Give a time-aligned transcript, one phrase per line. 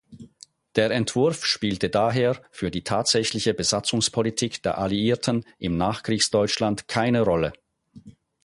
[0.77, 7.53] Der Entwurf spielte daher für die tatsächliche Besatzungspolitik der Alliierten im Nachkriegsdeutschland keine Rolle.